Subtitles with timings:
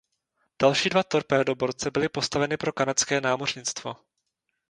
[0.61, 3.95] Další dva torpédoborce byly postaveny pro Kanadské námořnictvo.